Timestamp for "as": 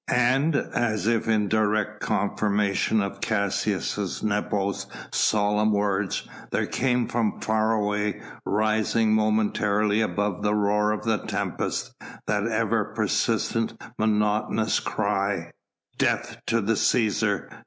0.55-1.05